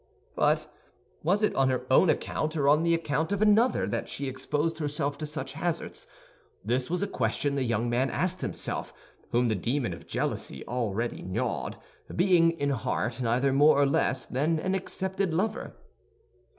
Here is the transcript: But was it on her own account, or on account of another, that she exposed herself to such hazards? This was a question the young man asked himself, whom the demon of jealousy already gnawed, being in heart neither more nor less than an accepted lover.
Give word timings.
But 0.35 0.65
was 1.21 1.43
it 1.43 1.53
on 1.55 1.69
her 1.69 1.85
own 1.91 2.09
account, 2.09 2.57
or 2.57 2.67
on 2.67 2.83
account 2.87 3.31
of 3.31 3.39
another, 3.39 3.85
that 3.85 4.09
she 4.09 4.27
exposed 4.27 4.79
herself 4.79 5.15
to 5.19 5.27
such 5.27 5.53
hazards? 5.53 6.07
This 6.65 6.89
was 6.89 7.03
a 7.03 7.07
question 7.07 7.53
the 7.53 7.61
young 7.63 7.87
man 7.87 8.09
asked 8.09 8.41
himself, 8.41 8.95
whom 9.29 9.47
the 9.47 9.53
demon 9.53 9.93
of 9.93 10.07
jealousy 10.07 10.65
already 10.67 11.21
gnawed, 11.21 11.77
being 12.15 12.49
in 12.59 12.71
heart 12.71 13.21
neither 13.21 13.53
more 13.53 13.75
nor 13.75 13.85
less 13.85 14.25
than 14.25 14.57
an 14.57 14.73
accepted 14.73 15.35
lover. 15.35 15.75